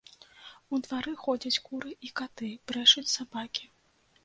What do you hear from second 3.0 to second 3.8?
сабакі.